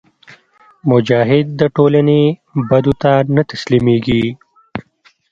[0.89, 2.21] مجاهد د ټولنې
[2.69, 4.25] بدو ته نه تسلیمیږي.